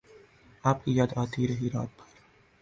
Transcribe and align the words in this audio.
آپ 0.63 0.83
کی 0.85 0.95
یاد 0.95 1.11
آتی 1.15 1.47
رہی 1.47 1.69
رات 1.73 1.89
بھر 1.97 2.09